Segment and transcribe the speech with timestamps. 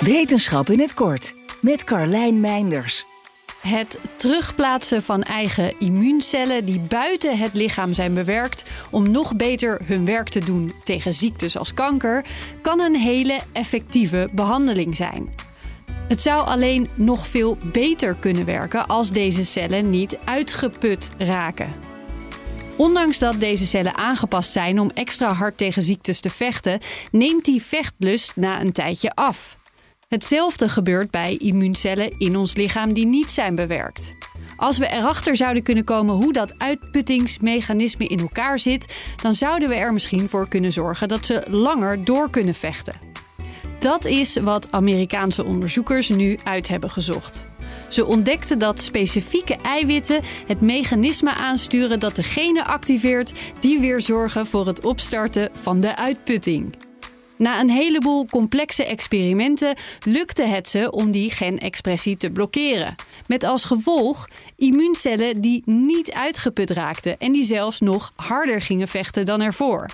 [0.00, 3.04] Wetenschap in het kort met Carlijn Meinders.
[3.60, 10.04] Het terugplaatsen van eigen immuuncellen die buiten het lichaam zijn bewerkt om nog beter hun
[10.04, 12.24] werk te doen tegen ziektes als kanker,
[12.62, 15.34] kan een hele effectieve behandeling zijn.
[16.08, 21.72] Het zou alleen nog veel beter kunnen werken als deze cellen niet uitgeput raken.
[22.76, 27.62] Ondanks dat deze cellen aangepast zijn om extra hard tegen ziektes te vechten, neemt die
[27.62, 29.56] vechtlust na een tijdje af.
[30.06, 34.14] Hetzelfde gebeurt bij immuuncellen in ons lichaam die niet zijn bewerkt.
[34.56, 39.74] Als we erachter zouden kunnen komen hoe dat uitputtingsmechanisme in elkaar zit, dan zouden we
[39.74, 42.94] er misschien voor kunnen zorgen dat ze langer door kunnen vechten.
[43.78, 47.46] Dat is wat Amerikaanse onderzoekers nu uit hebben gezocht.
[47.88, 54.46] Ze ontdekten dat specifieke eiwitten het mechanisme aansturen dat de genen activeert die weer zorgen
[54.46, 56.85] voor het opstarten van de uitputting.
[57.36, 62.94] Na een heleboel complexe experimenten lukte het ze om die genexpressie te blokkeren.
[63.26, 69.24] Met als gevolg immuuncellen die niet uitgeput raakten en die zelfs nog harder gingen vechten
[69.24, 69.90] dan ervoor.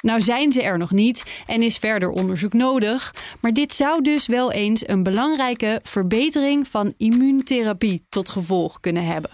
[0.00, 4.26] Nou zijn ze er nog niet en is verder onderzoek nodig, maar dit zou dus
[4.26, 9.30] wel eens een belangrijke verbetering van immuuntherapie tot gevolg kunnen hebben.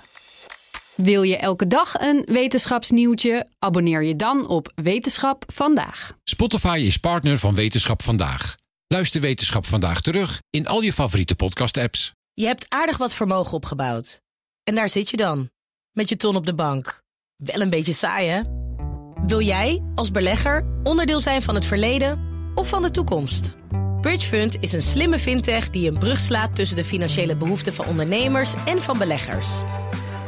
[0.97, 3.47] Wil je elke dag een wetenschapsnieuwtje?
[3.59, 6.13] Abonneer je dan op Wetenschap vandaag.
[6.25, 8.55] Spotify is partner van Wetenschap vandaag.
[8.87, 12.13] Luister Wetenschap vandaag terug in al je favoriete podcast-apps.
[12.33, 14.21] Je hebt aardig wat vermogen opgebouwd.
[14.63, 15.51] En daar zit je dan,
[15.93, 17.03] met je ton op de bank.
[17.37, 18.43] Wel een beetje saai, hè?
[19.27, 22.21] Wil jij, als belegger, onderdeel zijn van het verleden
[22.55, 23.57] of van de toekomst?
[24.01, 28.55] Bridgefund is een slimme fintech die een brug slaat tussen de financiële behoeften van ondernemers
[28.65, 29.49] en van beleggers.